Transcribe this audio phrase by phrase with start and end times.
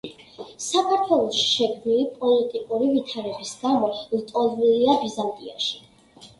[0.67, 5.81] საქართველოში შექმნილი პოლიტიკური ვითარების გამო ლტოლვილია ბიზანტიაში.